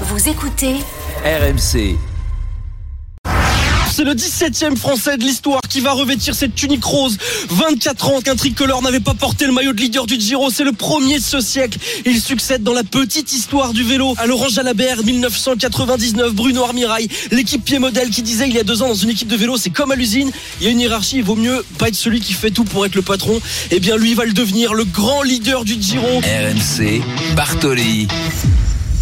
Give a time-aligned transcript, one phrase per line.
[0.00, 0.74] Vous écoutez
[1.24, 1.96] RMC.
[3.92, 7.16] C'est le 17e Français de l'histoire qui va revêtir cette tunique rose.
[7.48, 10.50] 24 ans qu'un tricolore n'avait pas porté le maillot de leader du Giro.
[10.50, 11.78] C'est le premier de ce siècle.
[12.04, 16.34] Il succède dans la petite histoire du vélo à Laurent Jalabert, 1999.
[16.34, 19.28] Bruno Armirail, l'équipe pied modèle qui disait il y a deux ans dans une équipe
[19.28, 20.32] de vélo, c'est comme à l'usine.
[20.60, 21.18] Il y a une hiérarchie.
[21.18, 23.40] Il vaut mieux pas être celui qui fait tout pour être le patron.
[23.70, 26.18] Eh bien, lui va le devenir, le grand leader du Giro.
[26.18, 27.00] RMC,
[27.36, 28.08] Bartoli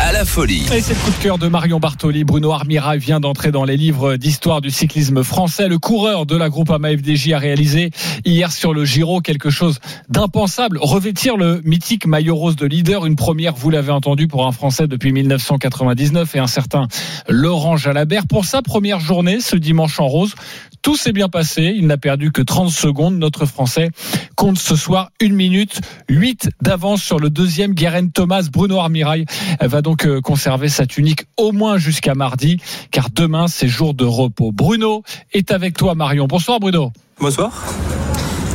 [0.02, 0.64] à la folie.
[0.74, 2.24] Et c'est le coup de cœur de Marion Bartoli.
[2.24, 5.68] Bruno Armira vient d'entrer dans les livres d'histoire du cyclisme français.
[5.68, 7.90] Le coureur de la groupe AMA FDJ a réalisé
[8.24, 10.78] hier sur le Giro quelque chose d'impensable.
[10.80, 14.88] Revêtir le mythique maillot rose de leader, une première, vous l'avez entendu, pour un Français
[14.88, 16.88] depuis 1999 et un certain
[17.28, 18.26] Laurent Jalabert.
[18.26, 20.34] Pour sa première journée, ce dimanche en rose,
[20.82, 21.72] tout s'est bien passé.
[21.76, 23.16] Il n'a perdu que 30 secondes.
[23.16, 23.90] Notre Français
[24.36, 28.48] compte ce soir une minute 8 d'avance sur le deuxième Guérin Thomas.
[28.52, 29.24] Bruno Armirail
[29.60, 32.58] va donc euh, conserver sa tunique au moins jusqu'à mardi,
[32.90, 34.52] car demain c'est jour de repos.
[34.52, 36.26] Bruno est avec toi, Marion.
[36.26, 36.92] Bonsoir, Bruno.
[37.18, 37.52] Bonsoir.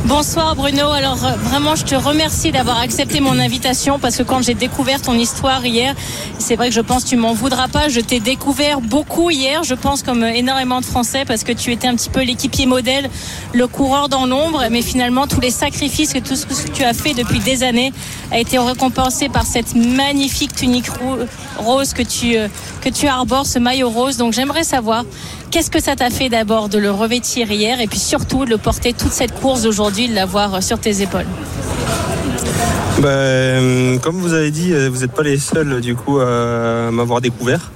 [0.08, 0.90] Bonsoir Bruno.
[0.90, 5.02] Alors euh, vraiment, je te remercie d'avoir accepté mon invitation parce que quand j'ai découvert
[5.02, 5.94] ton histoire hier,
[6.38, 7.90] c'est vrai que je pense que tu m'en voudras pas.
[7.90, 11.88] Je t'ai découvert beaucoup hier, je pense comme énormément de Français parce que tu étais
[11.88, 13.10] un petit peu l'équipier modèle,
[13.52, 16.94] le coureur dans l'ombre, mais finalement tous les sacrifices et tout ce que tu as
[16.94, 17.92] fait depuis des années
[18.30, 20.86] a été récompensé par cette magnifique tunique
[21.58, 22.48] rose que tu euh,
[22.80, 24.16] que arbores, ce maillot rose.
[24.16, 25.04] Donc j'aimerais savoir
[25.50, 28.58] Qu'est-ce que ça t'a fait d'abord de le revêtir hier et puis surtout de le
[28.58, 29.62] porter toute cette course
[30.06, 31.26] de l'avoir sur tes épaules
[33.00, 37.70] ben, comme vous avez dit, vous n'êtes pas les seuls du coup à m'avoir découvert.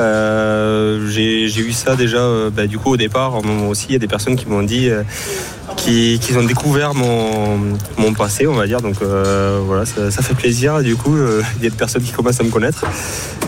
[0.00, 3.42] Euh, j'ai eu ça déjà ben, du coup au départ.
[3.42, 5.02] Moi aussi, il y a des personnes qui m'ont dit euh,
[5.76, 8.80] qui, ont découvert mon, passé, on va dire.
[8.80, 10.82] Donc euh, voilà, ça, fait plaisir.
[10.82, 12.84] Du coup, il y a des personnes qui commencent à me connaître.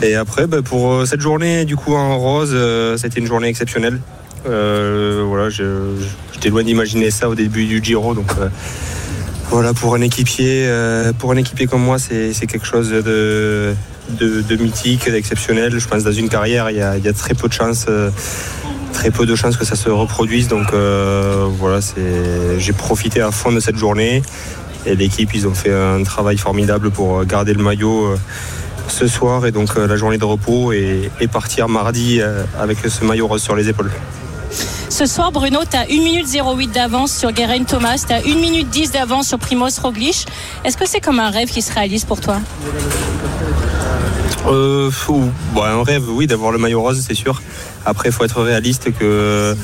[0.02, 2.56] Et après, ben, pour cette journée du coup en rose,
[2.96, 3.98] c'était une journée exceptionnelle.
[4.46, 8.32] Voilà, j'étais loin d'imaginer ça au début du Giro, donc
[9.50, 13.74] voilà, pour un équipier, euh, pour un équipier comme moi, c'est quelque chose de,
[14.10, 15.78] de, mythique, d'exceptionnel.
[15.78, 17.86] Je pense dans une carrière, il y a, très peu de chances.
[17.88, 18.10] Euh,
[19.02, 20.48] que ça se reproduise.
[20.48, 21.48] Donc euh,
[22.58, 24.20] j'ai profité à fond de cette journée.
[24.84, 28.16] Et l'équipe, ils ont fait un travail formidable pour garder le maillot
[28.88, 32.20] ce soir et donc la journée de repos et partir mardi
[32.58, 33.90] avec ce maillot rose sur les épaules.
[34.96, 38.40] Ce soir, Bruno, tu as 1 minute 08 d'avance sur Guerin Thomas, tu as 1
[38.40, 40.26] minute 10 d'avance sur Primoz Roglic.
[40.64, 42.38] Est-ce que c'est comme un rêve qui se réalise pour toi?
[44.46, 44.90] Euh,
[45.62, 47.42] un rêve, oui, d'avoir le maillot rose, c'est sûr.
[47.84, 49.54] Après, il faut être réaliste que,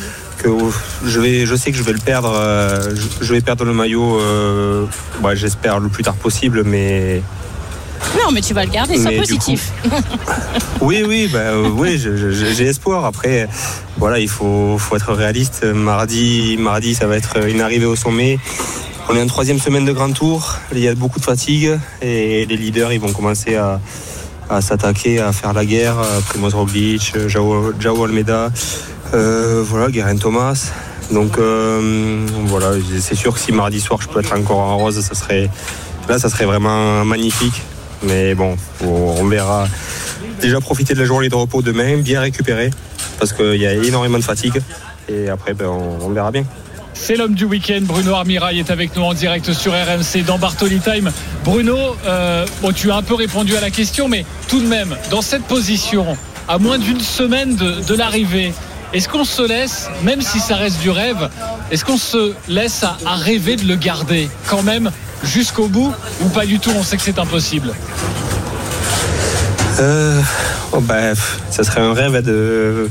[1.07, 2.35] je, sais que je vais le perdre.
[2.37, 4.85] Euh, je, vais perdre le maillot, euh,
[5.33, 7.23] j'espère le plus tard possible, mais
[8.19, 9.73] non, mais tu vas le garder, c'est positif.
[10.81, 13.05] oui, oui, bah, euh, oui j'ai espoir.
[13.05, 13.49] Après,
[13.97, 15.65] voilà, il faut, faut, être réaliste.
[15.65, 18.39] Mardi, mardi, ça va être une arrivée au sommet.
[19.09, 20.59] On est en troisième semaine de grand tour.
[20.73, 23.81] Il y a beaucoup de fatigue et les leaders, ils vont commencer à,
[24.61, 25.97] s'attaquer, à faire la guerre.
[26.29, 28.51] Primoz Roglic, Jao, Jao Almeida,
[29.15, 30.71] euh, voilà, Guerin Thomas.
[31.11, 35.01] Donc euh, voilà, c'est sûr que si mardi soir je peux être encore en rose,
[35.01, 35.51] ça serait
[36.09, 37.63] là, ça serait vraiment magnifique.
[38.03, 39.67] Mais bon, on verra.
[40.41, 42.71] Déjà profiter de la journée de repos demain, bien récupérer,
[43.19, 44.61] parce qu'il y a énormément de fatigue.
[45.09, 46.45] Et après, ben, on, verra bien.
[46.95, 47.81] C'est l'homme du week-end.
[47.83, 51.11] Bruno Armirail est avec nous en direct sur RMC dans Bartoli Time.
[51.45, 51.77] Bruno,
[52.07, 55.23] euh, bon, tu as un peu répondu à la question, mais tout de même, dans
[55.23, 56.17] cette position,
[56.49, 58.53] à moins d'une semaine de, l'arrivée,
[58.93, 61.31] est-ce qu'on se laisse, même si ça reste du rêve,
[61.71, 64.91] est-ce qu'on se laisse à rêver de le garder quand même
[65.23, 67.73] jusqu'au bout ou pas du tout On sait que c'est impossible.
[69.81, 70.21] Euh,
[70.73, 71.15] oh, bah,
[71.51, 72.89] ça serait un rêve de,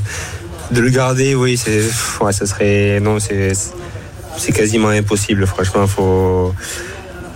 [0.70, 1.56] de le garder, oui.
[1.56, 3.00] C'est, ça serait.
[3.00, 5.86] Non, c'est, quasiment impossible, franchement.
[5.86, 6.54] Faut,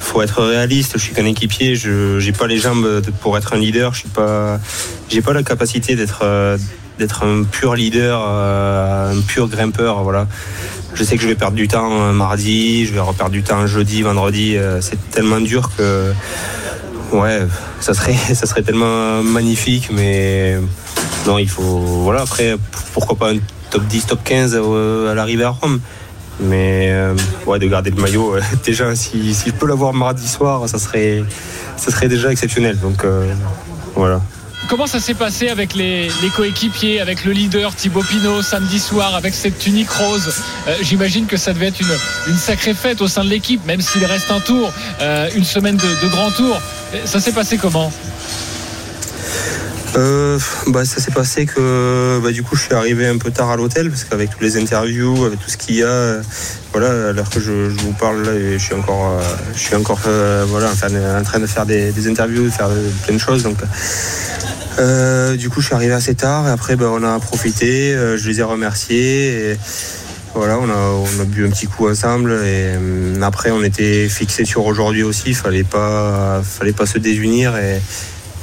[0.00, 0.92] faut être réaliste.
[0.94, 1.76] Je suis qu'un équipier.
[1.76, 3.94] Je n'ai pas les jambes pour être un leader.
[3.94, 4.58] Je suis pas.
[5.32, 6.24] La capacité d'être.
[6.98, 10.26] d'être un pur leader, euh, un pur grimpeur, voilà
[10.96, 13.66] je sais que je vais perdre du temps euh, mardi, je vais reperdre du temps
[13.66, 14.56] jeudi, vendredi.
[14.56, 16.12] Euh, c'est tellement dur que
[17.12, 17.40] ouais,
[17.80, 20.56] ça serait, ça serait tellement magnifique, mais
[21.26, 21.62] non, il faut.
[21.62, 22.56] Voilà, après,
[22.94, 23.38] pourquoi pas un
[23.70, 25.80] top 10, top 15 euh, à l'arrivée à Rome.
[26.38, 26.94] Mais
[27.46, 31.24] ouais, de garder le maillot, déjà, si, je peux l'avoir mardi soir, ça serait,
[31.78, 32.78] ça serait déjà exceptionnel.
[32.78, 33.06] Donc
[33.94, 34.20] voilà.
[34.68, 39.32] Comment ça s'est passé avec les, coéquipiers, avec le leader Thibaut Pinot samedi soir, avec
[39.32, 40.34] cette tunique rose
[40.66, 41.80] euh, J'imagine que ça devait être
[42.26, 45.76] une, sacrée fête au sein de l'équipe, même s'il reste un tour, euh, une semaine
[45.76, 46.60] de, grand tour.
[47.04, 47.92] Ça s'est passé comment?
[49.96, 53.50] Euh, bah, ça s'est passé que bah, du coup je suis arrivé un peu tard
[53.50, 56.22] à l'hôtel parce qu'avec toutes les interviews, avec tout ce qu'il y a, euh,
[56.72, 59.22] voilà, à l'heure que je, vous parle là, je suis encore, euh,
[59.54, 62.68] je suis encore euh, voilà, en train de faire des, des interviews, de faire
[63.06, 63.42] plein de choses.
[63.42, 63.56] Donc,
[64.78, 68.16] euh, du coup, je suis arrivé assez tard et après, bah, on a profité, euh,
[68.16, 69.52] je les ai remerciés.
[69.52, 69.58] Et,
[70.34, 74.66] voilà, on a, bu un petit coup ensemble et hum, après on était fixé sur
[74.66, 75.32] aujourd'hui aussi.
[75.32, 77.54] Fallait pas, fallait pas se désunir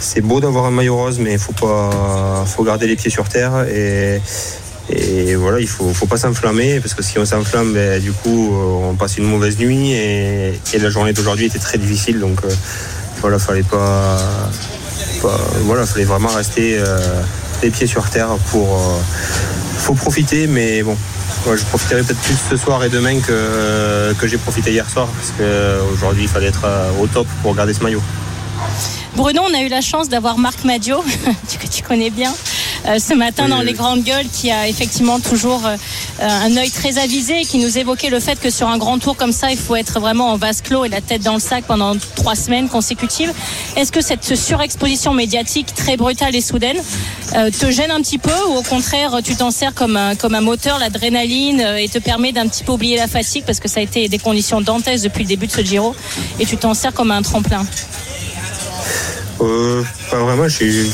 [0.04, 3.66] c'est beau d'avoir un maillot rose, mais faut pas, faut garder les pieds sur terre
[3.68, 4.20] et,
[5.36, 8.90] voilà, il faut, faut pas s'enflammer parce que si on s'enflamme, ben, du coup, euh,
[8.90, 12.20] on passe une mauvaise nuit et, et la journée d'aujourd'hui était très difficile.
[12.20, 12.42] Donc
[13.22, 14.20] voilà, fallait pas,
[15.24, 16.98] pas- voilà, fallait vraiment rester euh,
[17.64, 19.00] les pieds sur terre pour, euh,
[19.78, 20.96] faut profiter, mais bon.
[21.46, 25.32] Je profiterai peut-être plus ce soir et demain que, que j'ai profité hier soir parce
[25.38, 28.02] qu'aujourd'hui il fallait être euh, au top pour garder ce maillot.
[29.16, 31.04] Bruno, on a eu la chance d'avoir Marc Madio,
[31.62, 32.34] que tu connais bien,
[33.00, 33.66] ce matin Oui, dans oui.
[33.66, 35.76] les grandes gueules, qui a effectivement toujours euh,
[36.20, 39.16] un œil très avisé et qui nous évoquait le fait que sur un grand tour
[39.16, 41.64] comme ça, il faut être vraiment en vase clos et la tête dans le sac
[41.66, 43.34] pendant trois semaines consécutives.
[43.76, 46.78] Est-ce que cette surexposition médiatique très brutale et soudaine
[47.36, 50.36] euh, te gêne un petit peu ou au contraire tu t'en sers comme un, comme
[50.36, 53.68] un moteur, l'adrénaline euh, et te permet d'un petit peu oublier la fatigue parce que
[53.68, 55.96] ça a été des conditions dantesques depuis le début de ce Giro
[56.40, 57.66] et tu t'en sers comme un tremplin?
[59.46, 60.90] Euh, vraiment, je suis,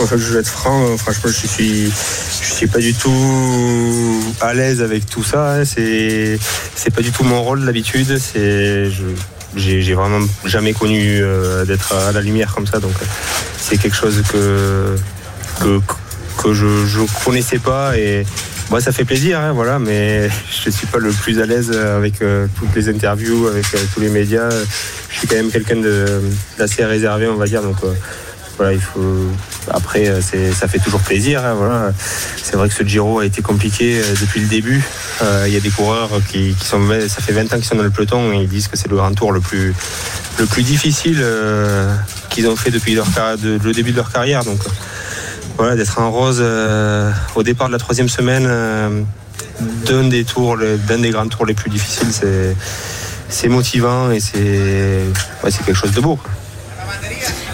[0.00, 4.54] enfin, je vais être franc, euh, franchement, je suis, je suis pas du tout à
[4.54, 5.54] l'aise avec tout ça.
[5.54, 5.64] hein.
[5.64, 6.38] C'est,
[6.74, 8.18] c'est pas du tout mon rôle d'habitude.
[8.18, 8.90] C'est,
[9.56, 12.92] j'ai, vraiment jamais connu euh, d'être à la lumière comme ça, donc
[13.58, 14.96] c'est quelque chose que
[15.60, 15.80] que,
[16.36, 18.26] que je, je connaissais pas et
[18.70, 20.28] moi ça fait plaisir, hein, voilà, mais
[20.64, 24.00] je suis pas le plus à l'aise avec euh, toutes les interviews, avec euh, tous
[24.00, 24.48] les médias.
[25.10, 25.80] Je suis quand même quelqu'un
[26.58, 27.62] d'assez réservé, on va dire.
[27.62, 27.92] Donc euh,
[28.56, 29.26] voilà, il faut.
[29.70, 31.44] Après, euh, ça fait toujours plaisir.
[31.44, 31.92] hein, voilà.
[32.42, 34.82] C'est vrai que ce Giro a été compliqué euh, depuis le début.
[35.22, 37.82] Euh, Il y a des coureurs qui, sont, ça fait 20 ans qu'ils sont dans
[37.82, 39.74] le peloton et ils disent que c'est le grand tour le plus,
[40.38, 41.94] le plus difficile euh,
[42.30, 44.44] qu'ils ont fait depuis le début de leur carrière.
[44.44, 44.70] Donc euh,
[45.56, 49.02] voilà, d'être en rose euh, au départ de la troisième semaine euh,
[49.86, 52.56] d'un des tours, d'un des grands tours les plus difficiles, c'est
[53.28, 55.02] c'est motivant et c'est
[55.42, 56.16] ouais, c'est quelque chose de beau.
[56.16, 56.30] quoi.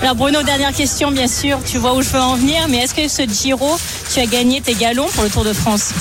[0.03, 2.95] Alors Bruno, dernière question bien sûr, tu vois où je veux en venir, mais est-ce
[2.95, 3.79] que ce Giro,
[4.13, 5.93] tu as gagné tes galons pour le Tour de France?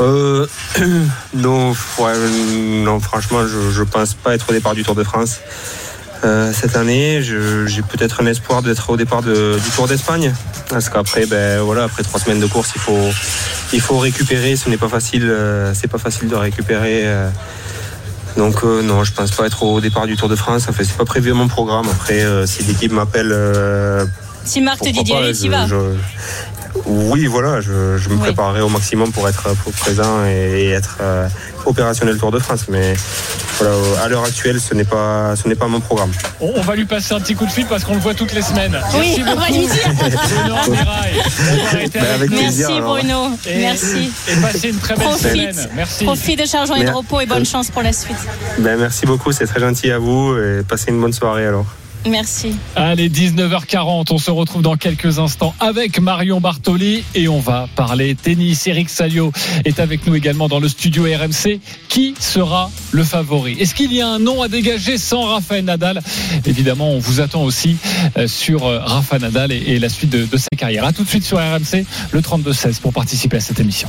[0.00, 0.46] Euh,
[1.34, 2.12] non, ouais,
[2.84, 5.38] non, franchement, je, je pense pas être au départ du Tour de France.
[6.24, 10.34] Euh, cette année, j'ai peut-être un espoir d'être au départ de- du Tour d'Espagne.
[10.68, 13.08] Parce qu'après, ben voilà, après trois semaines de course, il faut,
[13.72, 14.56] il faut récupérer.
[14.56, 17.02] Ce n'est pas facile, euh, c'est pas facile de récupérer.
[17.04, 17.28] euh.
[18.36, 20.66] donc non, je pense pas être au départ du Tour de France.
[20.68, 21.86] Enfin, c'est pas prévu à mon programme.
[21.90, 23.34] Après, si l'équipe m'appelle
[24.44, 25.66] Si Marc te dit d'y aller, tu vas.
[25.66, 25.96] je-
[26.84, 28.20] Oui, voilà, je, je me Oui.
[28.20, 30.98] préparerai au maximum pour être pour présent et, et être
[31.66, 32.66] opérationnel Tour de France.
[32.68, 32.94] Mais
[33.58, 36.10] voilà, à l'heure actuelle, ce n'est pas, ce n'est pas mon programme.
[36.40, 38.32] On, on va lui passer un petit coup de fil parce qu'on le voit toutes
[38.32, 38.78] les semaines.
[38.98, 40.88] Oui, Merci on va lui dire.
[41.72, 41.94] Avec.
[41.94, 42.80] Merci plaisir.
[42.82, 44.10] Bruno, Et- merci.
[44.28, 45.68] Et passez une très belle Profite, semaine.
[45.74, 46.04] Merci.
[46.04, 48.16] profite de chargement et de repos et bonne chance pour la suite.
[48.58, 51.66] Ben, merci beaucoup, c'est très gentil à vous et passez une bonne soirée alors.
[52.06, 52.54] Merci.
[52.76, 58.14] Allez, 19h40, on se retrouve dans quelques instants avec Marion Bartoli et on va parler
[58.14, 58.66] tennis.
[58.66, 59.32] Eric Salio
[59.64, 61.60] est avec nous également dans le studio RMC.
[61.88, 63.56] Qui sera le favori?
[63.58, 66.02] Est-ce qu'il y a un nom à dégager sans Rafael Nadal?
[66.46, 67.76] Évidemment, on vous attend aussi
[68.16, 70.84] euh, sur euh, Rafa Nadal et, la suite de sa carrière.
[70.84, 73.88] A tout de suite sur RMC, le 32-16 pour participer à cette émission.